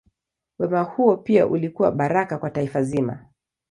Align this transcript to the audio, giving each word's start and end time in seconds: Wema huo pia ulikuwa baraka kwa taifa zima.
Wema 0.59 0.81
huo 0.81 1.17
pia 1.17 1.47
ulikuwa 1.47 1.91
baraka 1.91 2.37
kwa 2.37 2.49
taifa 2.51 2.83
zima. 2.83 3.25